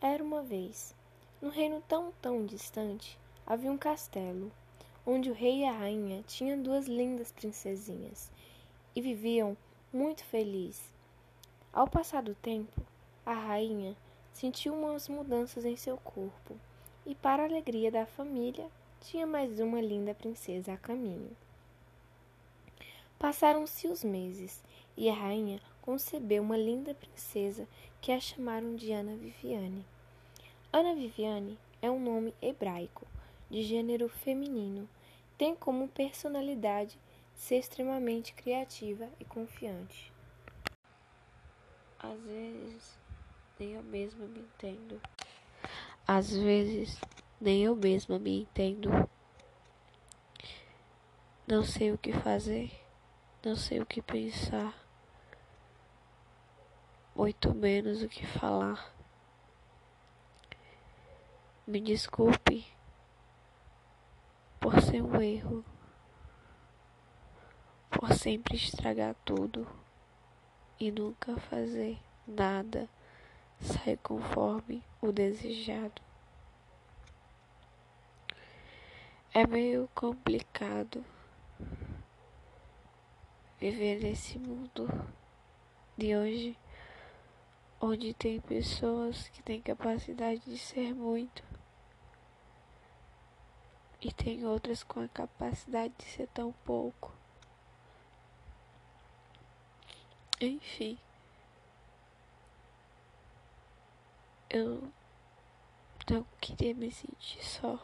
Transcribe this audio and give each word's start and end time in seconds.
Era 0.00 0.22
uma 0.22 0.42
vez, 0.42 0.94
num 1.42 1.48
reino 1.48 1.82
tão, 1.88 2.12
tão 2.22 2.46
distante, 2.46 3.18
havia 3.44 3.72
um 3.72 3.76
castelo, 3.76 4.52
onde 5.04 5.28
o 5.28 5.34
rei 5.34 5.62
e 5.62 5.64
a 5.64 5.72
rainha 5.72 6.22
tinham 6.22 6.62
duas 6.62 6.86
lindas 6.86 7.32
princesinhas 7.32 8.30
e 8.94 9.02
viviam 9.02 9.56
muito 9.92 10.22
felizes. 10.22 10.94
Ao 11.72 11.88
passar 11.88 12.22
do 12.22 12.32
tempo, 12.36 12.80
a 13.26 13.32
rainha 13.32 13.96
sentiu 14.32 14.72
umas 14.72 15.08
mudanças 15.08 15.64
em 15.64 15.76
seu 15.76 15.96
corpo 15.96 16.54
e, 17.04 17.16
para 17.16 17.42
a 17.42 17.46
alegria 17.46 17.90
da 17.90 18.06
família, 18.06 18.70
tinha 19.00 19.26
mais 19.26 19.58
uma 19.58 19.80
linda 19.80 20.14
princesa 20.14 20.74
a 20.74 20.76
caminho. 20.76 21.36
Passaram-se 23.18 23.88
os 23.88 24.04
meses 24.04 24.62
e 24.96 25.08
a 25.08 25.14
rainha 25.14 25.60
concebeu 25.82 26.40
uma 26.40 26.56
linda 26.56 26.94
princesa 26.94 27.66
que 28.00 28.12
a 28.12 28.20
chamaram 28.20 28.76
de 28.76 28.92
Ana 28.92 29.16
Viviane. 29.16 29.84
Ana 30.72 30.94
Viviane 30.94 31.58
é 31.82 31.90
um 31.90 32.00
nome 32.00 32.34
hebraico 32.40 33.06
de 33.50 33.62
gênero 33.62 34.08
feminino. 34.08 34.88
Tem 35.36 35.54
como 35.54 35.88
personalidade 35.88 36.98
ser 37.34 37.56
extremamente 37.56 38.34
criativa 38.34 39.08
e 39.20 39.24
confiante. 39.24 40.12
Às 41.98 42.20
vezes, 42.20 42.98
nem 43.58 43.72
eu 43.72 43.82
mesma 43.82 44.26
me 44.26 44.40
entendo. 44.40 45.00
Às 46.06 46.34
vezes, 46.34 47.00
nem 47.40 47.64
eu 47.64 47.74
mesma 47.74 48.18
me 48.18 48.42
entendo. 48.42 48.90
Não 51.46 51.64
sei 51.64 51.92
o 51.92 51.98
que 51.98 52.12
fazer. 52.12 52.70
Não 53.44 53.56
sei 53.56 53.80
o 53.80 53.86
que 53.86 54.02
pensar, 54.02 54.74
muito 57.18 57.52
menos 57.52 58.00
o 58.00 58.08
que 58.08 58.24
falar. 58.24 58.94
Me 61.66 61.80
desculpe 61.80 62.64
por 64.60 64.80
ser 64.80 65.02
um 65.02 65.20
erro, 65.20 65.64
por 67.90 68.12
sempre 68.12 68.54
estragar 68.54 69.16
tudo 69.24 69.66
e 70.78 70.92
nunca 70.92 71.36
fazer 71.36 71.98
nada 72.24 72.88
sair 73.60 73.96
conforme 73.96 74.80
o 75.02 75.10
desejado. 75.10 76.00
É 79.34 79.44
meio 79.44 79.90
complicado 79.92 81.04
viver 83.58 84.00
nesse 84.04 84.38
mundo 84.38 84.88
de 85.96 86.16
hoje, 86.16 86.56
onde 87.80 88.12
tem 88.14 88.40
pessoas 88.40 89.28
que 89.28 89.42
têm 89.42 89.60
capacidade 89.60 90.40
de 90.40 90.58
ser 90.58 90.94
muito 90.94 91.42
e 94.00 94.12
tem 94.12 94.44
outras 94.44 94.82
com 94.82 95.00
a 95.00 95.08
capacidade 95.08 95.92
de 95.98 96.04
ser 96.04 96.28
tão 96.28 96.52
pouco. 96.64 97.12
Enfim, 100.40 100.98
eu 104.48 104.92
não 106.08 106.24
queria 106.40 106.74
me 106.74 106.90
sentir 106.92 107.44
só. 107.44 107.78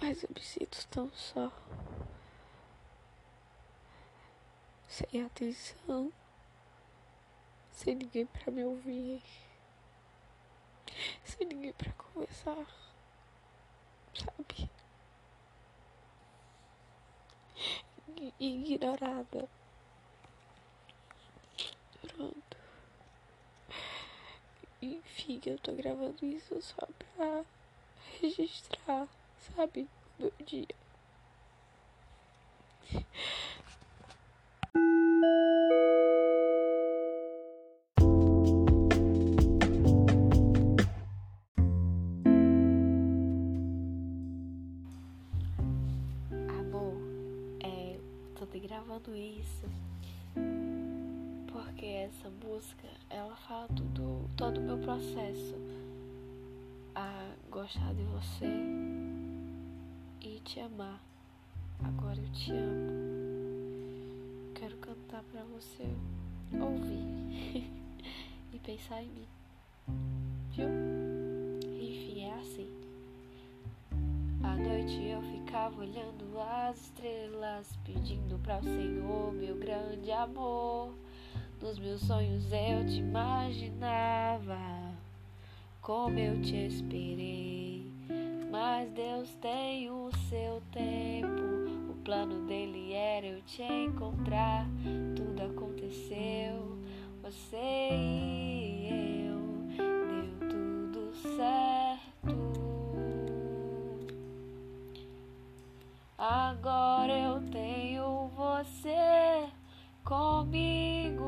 Mas 0.00 0.22
eu 0.22 0.30
me 0.32 0.40
sinto 0.40 0.86
tão 0.88 1.10
só 1.12 1.50
sem 4.88 5.22
atenção, 5.22 6.12
sem 7.86 7.94
ninguém 7.94 8.26
para 8.26 8.50
me 8.50 8.64
ouvir, 8.64 9.22
sem 11.24 11.46
ninguém 11.46 11.72
para 11.72 11.92
conversar, 11.92 12.66
sabe? 14.12 14.68
Ignorada. 18.40 19.48
Pronto. 22.02 22.56
Enfim, 24.82 25.40
eu 25.46 25.58
tô 25.60 25.72
gravando 25.74 26.26
isso 26.26 26.60
só 26.60 26.88
pra 27.14 27.44
registrar, 28.20 29.06
sabe? 29.54 29.88
O 30.18 30.22
meu 30.22 30.32
dia. 30.44 30.85
Gravando 49.06 49.16
isso 49.16 49.66
porque 51.50 51.86
essa 51.86 52.28
música 52.44 52.88
ela 53.08 53.34
fala 53.36 53.68
tudo 53.68 54.28
todo 54.36 54.58
o 54.58 54.62
meu 54.62 54.78
processo 54.78 55.54
a 56.94 57.32
gostar 57.50 57.94
de 57.94 58.02
você 58.04 58.46
e 60.22 60.40
te 60.40 60.60
amar. 60.60 61.00
Agora 61.84 62.18
eu 62.18 62.32
te 62.32 62.52
amo. 62.52 62.92
Quero 64.54 64.76
cantar 64.78 65.22
para 65.24 65.44
você 65.44 65.84
ouvir 66.58 67.70
e 68.52 68.58
pensar 68.58 69.02
em 69.02 69.08
mim. 69.08 69.28
Viu? 70.52 70.95
À 74.56 74.58
noite 74.58 75.04
eu 75.04 75.20
ficava 75.20 75.82
olhando 75.82 76.40
as 76.40 76.80
estrelas, 76.80 77.78
pedindo 77.84 78.38
para 78.38 78.58
o 78.58 78.62
Senhor 78.62 79.30
meu 79.34 79.54
grande 79.56 80.10
amor. 80.10 80.94
Nos 81.60 81.78
meus 81.78 82.00
sonhos 82.00 82.50
eu 82.50 82.86
te 82.86 83.00
imaginava, 83.00 84.56
como 85.82 86.18
eu 86.18 86.40
te 86.40 86.56
esperei. 86.56 87.84
Mas 88.50 88.90
Deus 88.92 89.28
tem 89.42 89.90
o 89.90 90.10
seu 90.30 90.62
tempo, 90.72 91.90
o 91.90 91.94
plano 92.02 92.46
dele 92.46 92.94
era 92.94 93.26
eu 93.26 93.42
te 93.42 93.62
encontrar. 93.62 94.66
Tudo 95.14 95.42
aconteceu, 95.42 96.78
você 97.22 97.90
e 97.92 98.75
Agora 106.28 107.16
eu 107.16 107.40
tenho 107.52 108.26
você 108.34 109.48
comigo 110.02 111.22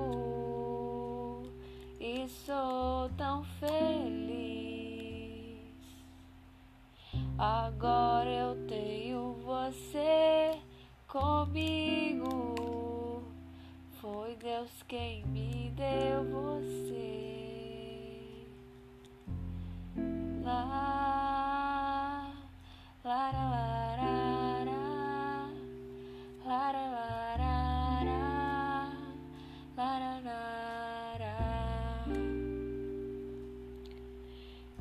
e 2.01 2.29
sou 2.29 3.09
tão 3.17 3.45
feliz. 3.61 4.51
Agora 7.39 8.29
eu 8.29 8.67
tenho 8.67 9.35
você 9.45 10.59
comigo. 11.07 12.57
Foi 14.01 14.35
Deus 14.35 14.83
quem 14.89 15.25
me 15.27 15.73
deu 15.77 16.25
você. 16.25 17.39
Lá, 20.43 20.98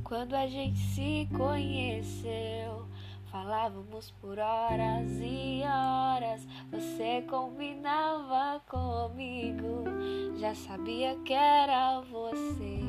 Quando 0.07 0.35
a 0.35 0.47
gente 0.47 0.79
se 0.79 1.27
conheceu, 1.35 2.87
falávamos 3.29 4.09
por 4.21 4.39
horas 4.39 5.11
e 5.19 5.61
horas. 5.65 6.47
Você 6.71 7.25
combinava 7.29 8.61
comigo, 8.69 9.83
já 10.37 10.55
sabia 10.55 11.13
que 11.25 11.33
era 11.33 11.99
você. 12.09 12.79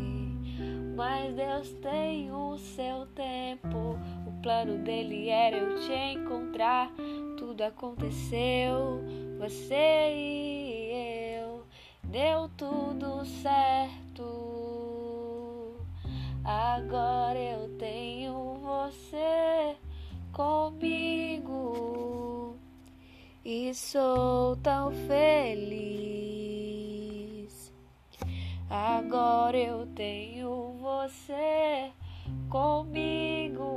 Mas 0.95 1.35
Deus 1.35 1.73
tem 1.83 2.31
o 2.31 2.57
seu 2.57 3.05
tempo. 3.07 3.99
O 4.25 4.41
plano 4.41 4.79
dele 4.85 5.29
era 5.29 5.57
eu 5.57 5.81
te 5.81 5.93
encontrar. 5.93 6.89
Tudo 7.37 7.63
aconteceu, 7.63 9.03
você 9.41 10.15
e 10.15 11.41
eu. 11.41 11.67
Deu 12.05 12.49
tudo 12.51 13.25
certo. 13.25 14.08
Agora 16.51 17.39
eu 17.39 17.69
tenho 17.77 18.55
você 18.55 19.77
comigo 20.33 21.77
e 23.45 23.75
sou 23.75 24.57
tão 24.57 24.91
feliz. 25.07 26.11
Agora 28.71 29.59
eu 29.59 29.87
tenho 29.89 30.73
você 30.81 31.93
comigo. 32.49 33.69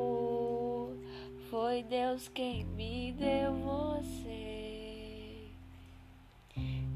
Foi 1.50 1.84
Deus 1.84 2.30
quem 2.30 2.64
me 2.64 3.12
deu 3.12 3.54
você. 3.54 4.32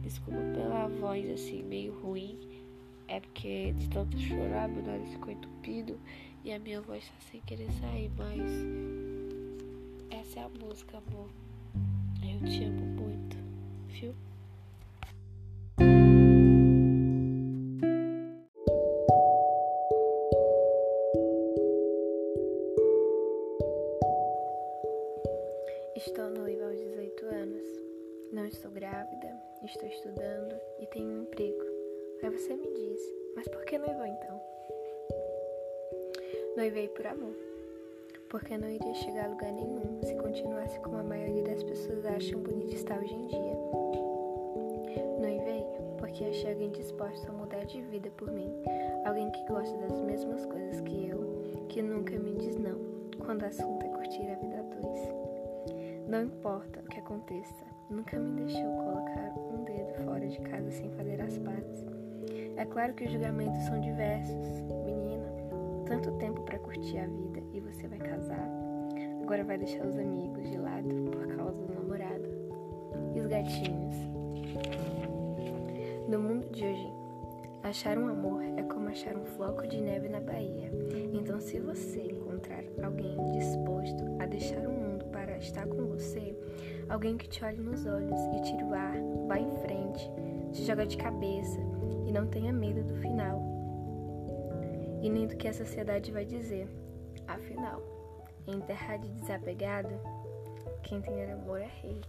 Desculpa 0.04 0.40
pela 0.54 0.88
voz 0.88 1.30
assim 1.32 1.64
meio 1.64 2.00
ruim. 2.00 2.55
Porque 3.46 3.74
de 3.74 3.90
tanto 3.90 4.18
chorar 4.18 4.68
meu 4.68 4.82
nariz 4.82 5.08
ficou 5.12 5.32
entupido 5.32 6.00
e 6.44 6.52
a 6.52 6.58
minha 6.58 6.82
voz 6.82 7.08
tá 7.08 7.14
sem 7.30 7.40
querer 7.42 7.72
sair, 7.74 8.10
mas 8.18 8.42
essa 10.10 10.40
é 10.40 10.44
a 10.46 10.50
música, 10.50 10.98
amor. 10.98 11.30
Eu 12.24 12.50
te 12.50 12.64
amo 12.64 12.82
muito, 12.82 13.38
viu? 13.90 14.16
Estou 25.96 26.32
noiva 26.32 26.66
aos 26.66 26.80
18 26.80 27.26
anos. 27.28 27.68
Não 28.34 28.48
estou 28.48 28.72
grávida, 28.72 29.40
estou 29.64 29.88
estudando 29.88 30.60
e 30.80 30.88
tenho 30.88 31.10
um 31.10 31.22
emprego. 31.22 31.64
Aí 32.24 32.30
você 32.32 32.56
me 32.56 32.74
diz, 32.74 33.25
mas 33.36 33.48
por 33.48 33.66
que 33.66 33.78
noivou 33.78 34.06
então? 34.06 34.42
Noivei 36.56 36.88
por 36.90 37.06
amor. 37.06 37.36
Porque 38.30 38.58
não 38.58 38.70
iria 38.70 38.94
chegar 38.96 39.26
a 39.26 39.30
lugar 39.30 39.52
nenhum 39.52 40.00
se 40.04 40.16
continuasse 40.16 40.80
como 40.80 40.98
a 40.98 41.04
maioria 41.04 41.44
das 41.44 41.64
pessoas 41.64 42.06
acham 42.06 42.40
bonito 42.40 42.74
estar 42.74 43.00
hoje 43.00 43.14
em 43.14 43.28
dia. 43.28 43.56
Noivei 45.20 45.66
porque 45.98 46.24
achei 46.24 46.52
alguém 46.52 46.72
disposto 46.72 47.30
a 47.30 47.34
mudar 47.34 47.66
de 47.66 47.82
vida 47.82 48.10
por 48.12 48.32
mim. 48.32 48.52
Alguém 49.06 49.30
que 49.32 49.46
gosta 49.46 49.78
das 49.78 50.00
mesmas 50.02 50.46
coisas 50.46 50.80
que 50.82 51.10
eu, 51.10 51.66
que 51.68 51.82
nunca 51.82 52.18
me 52.18 52.34
diz 52.36 52.58
não, 52.58 52.80
quando 53.20 53.42
o 53.42 53.46
assunto 53.46 53.86
é 53.86 53.90
curtir 53.90 54.30
a 54.30 54.36
vida 54.36 54.60
a 54.60 54.62
dois. 54.62 55.26
Não 56.08 56.24
importa 56.24 56.80
o 56.80 56.90
que 56.90 57.00
aconteça, 57.00 57.66
nunca 57.90 58.18
me 58.18 58.44
deixou 58.44 58.76
colocar 58.78 59.34
um 59.38 59.64
dedo 59.64 60.06
fora 60.06 60.28
de 60.28 60.40
casa 60.40 60.72
sem 60.72 60.90
fazer 60.92 61.22
as 61.22 61.38
pazes. 61.40 61.95
É 62.58 62.66
claro 62.66 62.94
que 62.94 63.04
os 63.04 63.12
julgamentos 63.12 63.64
são 63.64 63.80
diversos. 63.82 64.62
Menina, 64.86 65.26
tanto 65.86 66.12
tempo 66.14 66.42
para 66.42 66.58
curtir 66.60 66.98
a 67.00 67.06
vida 67.06 67.42
e 67.54 67.60
você 67.60 67.88
vai 67.88 68.00
casar. 68.00 68.50
Agora 69.22 69.44
vai 69.44 69.58
deixar 69.58 69.86
os 69.86 69.98
amigos 69.98 70.50
de 70.50 70.58
lado 70.58 70.88
por 71.12 71.28
causa 71.36 71.54
do 71.54 71.74
namorado. 71.74 72.30
E 73.14 73.20
os 73.20 73.28
gatinhos? 73.28 73.96
No 76.08 76.20
mundo 76.20 76.48
de 76.52 76.64
hoje, 76.64 76.94
achar 77.64 77.98
um 77.98 78.08
amor 78.08 78.44
é 78.56 78.64
como 78.64 78.88
achar 78.88 79.18
um 79.18 79.26
floco 79.26 79.68
de 79.68 79.82
neve 79.82 80.08
na 80.08 80.22
Bahia. 80.22 80.72
Então, 81.14 81.40
se 81.42 81.60
você 81.60 82.04
encontrar 82.04 82.64
alguém 82.82 83.18
disposto 83.32 84.04
a 84.20 84.26
deixar 84.28 84.66
o 84.66 84.72
mundo 84.72 85.06
para 85.06 85.38
estar 85.38 85.68
com 85.68 85.88
você, 85.88 86.38
alguém 86.88 87.18
que 87.18 87.28
te 87.28 87.44
olhe 87.44 87.58
nos 87.58 87.86
olhos 87.86 88.20
e 88.38 88.42
tire 88.44 88.64
o 88.64 88.74
ar, 88.74 88.96
vá 89.28 89.40
em 89.40 89.56
frente, 89.58 90.10
se 90.54 90.64
joga 90.64 90.86
de 90.86 90.96
cabeça 90.96 91.75
não 92.16 92.28
tenha 92.28 92.54
medo 92.54 92.82
do 92.82 92.96
final. 93.02 93.44
E 95.02 95.10
nem 95.10 95.28
do 95.28 95.36
que 95.36 95.50
a 95.50 95.54
sociedade 95.54 96.14
vai 96.14 96.24
dizer. 96.24 96.70
Afinal, 97.28 97.82
em 98.48 98.62
terra 98.62 98.96
de 98.96 99.10
desapegado, 99.10 99.90
quem 100.82 101.02
tem 101.02 101.30
amor 101.30 101.60
é 101.60 101.70
rei. 101.82 102.02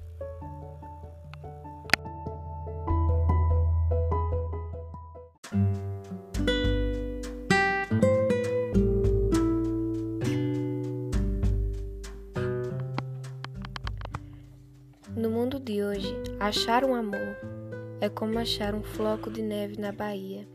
No 15.17 15.31
mundo 15.31 15.59
de 15.59 15.83
hoje, 15.83 16.15
achar 16.39 16.85
um 16.85 16.95
amor 16.95 17.56
é 18.01 18.09
como 18.09 18.39
achar 18.39 18.75
um 18.75 18.83
floco 18.83 19.31
de 19.31 19.43
neve 19.43 19.81
na 19.81 19.93
Bahia. 19.93 20.47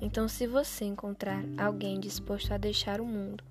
Então, 0.00 0.28
se 0.28 0.46
você 0.46 0.84
encontrar 0.84 1.42
alguém 1.56 1.98
disposto 1.98 2.52
a 2.52 2.58
deixar 2.58 3.00
o 3.00 3.06
mundo 3.06 3.42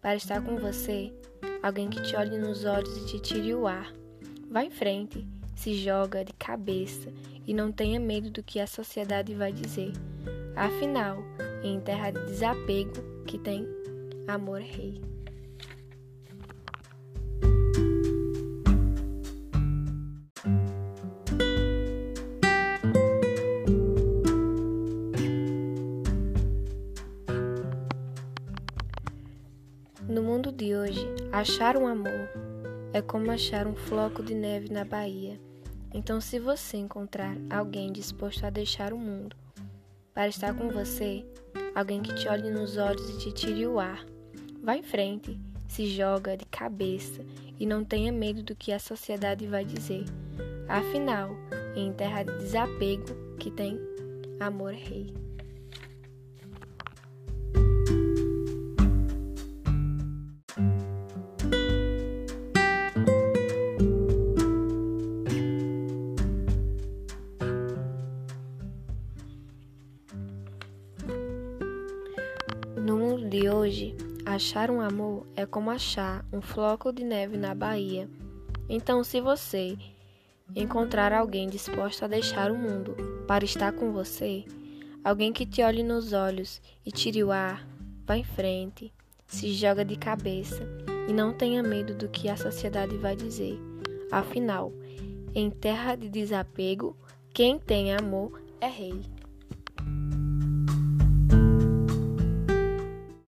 para 0.00 0.16
estar 0.16 0.42
com 0.42 0.56
você, 0.56 1.12
alguém 1.62 1.88
que 1.88 2.02
te 2.02 2.16
olhe 2.16 2.38
nos 2.38 2.64
olhos 2.64 2.96
e 2.96 3.06
te 3.06 3.20
tire 3.20 3.54
o 3.54 3.66
ar, 3.66 3.92
vá 4.50 4.64
em 4.64 4.70
frente, 4.70 5.26
se 5.54 5.74
joga 5.74 6.24
de 6.24 6.32
cabeça 6.32 7.12
e 7.46 7.54
não 7.54 7.72
tenha 7.72 8.00
medo 8.00 8.30
do 8.30 8.42
que 8.42 8.60
a 8.60 8.66
sociedade 8.66 9.34
vai 9.34 9.52
dizer. 9.52 9.92
Afinal, 10.54 11.18
em 11.62 11.80
terra 11.80 12.10
de 12.10 12.24
desapego 12.26 13.24
que 13.26 13.38
tem 13.38 13.66
amor 14.26 14.60
rei. 14.60 15.00
Achar 31.38 31.76
um 31.76 31.86
amor 31.86 32.30
é 32.94 33.02
como 33.02 33.30
achar 33.30 33.66
um 33.66 33.74
floco 33.74 34.22
de 34.22 34.34
neve 34.34 34.72
na 34.72 34.86
Bahia. 34.86 35.38
Então, 35.92 36.18
se 36.18 36.38
você 36.38 36.78
encontrar 36.78 37.36
alguém 37.50 37.92
disposto 37.92 38.46
a 38.46 38.50
deixar 38.50 38.90
o 38.90 38.98
mundo 38.98 39.36
para 40.14 40.28
estar 40.28 40.54
com 40.54 40.70
você, 40.70 41.26
alguém 41.74 42.00
que 42.00 42.14
te 42.14 42.26
olhe 42.26 42.50
nos 42.50 42.78
olhos 42.78 43.10
e 43.10 43.18
te 43.18 43.32
tire 43.32 43.66
o 43.66 43.78
ar, 43.78 44.02
vá 44.62 44.76
em 44.76 44.82
frente, 44.82 45.38
se 45.68 45.86
joga 45.88 46.38
de 46.38 46.46
cabeça 46.46 47.22
e 47.60 47.66
não 47.66 47.84
tenha 47.84 48.10
medo 48.10 48.42
do 48.42 48.56
que 48.56 48.72
a 48.72 48.78
sociedade 48.78 49.46
vai 49.46 49.62
dizer. 49.62 50.06
Afinal, 50.66 51.36
em 51.76 51.92
terra 51.92 52.22
de 52.22 52.34
desapego 52.38 53.36
que 53.38 53.50
tem 53.50 53.78
amor 54.40 54.72
rei. 54.72 55.12
Mundo 73.16 73.30
de 73.30 73.48
hoje, 73.48 73.96
achar 74.26 74.70
um 74.70 74.78
amor 74.78 75.26
é 75.34 75.46
como 75.46 75.70
achar 75.70 76.22
um 76.30 76.42
floco 76.42 76.92
de 76.92 77.02
neve 77.02 77.38
na 77.38 77.54
Bahia. 77.54 78.10
Então, 78.68 79.02
se 79.02 79.22
você 79.22 79.74
encontrar 80.54 81.14
alguém 81.14 81.48
disposto 81.48 82.04
a 82.04 82.08
deixar 82.08 82.52
o 82.52 82.58
mundo 82.58 82.94
para 83.26 83.42
estar 83.42 83.72
com 83.72 83.90
você, 83.90 84.44
alguém 85.02 85.32
que 85.32 85.46
te 85.46 85.62
olhe 85.62 85.82
nos 85.82 86.12
olhos 86.12 86.60
e 86.84 86.92
tire 86.92 87.24
o 87.24 87.32
ar, 87.32 87.66
vá 88.06 88.18
em 88.18 88.24
frente, 88.24 88.92
se 89.26 89.54
joga 89.54 89.82
de 89.82 89.96
cabeça 89.96 90.62
e 91.08 91.12
não 91.14 91.32
tenha 91.32 91.62
medo 91.62 91.94
do 91.94 92.10
que 92.10 92.28
a 92.28 92.36
sociedade 92.36 92.98
vai 92.98 93.16
dizer. 93.16 93.58
Afinal, 94.12 94.74
em 95.34 95.48
terra 95.48 95.96
de 95.96 96.10
desapego, 96.10 96.94
quem 97.32 97.58
tem 97.58 97.94
amor 97.94 98.42
é 98.60 98.68
rei. 98.68 99.15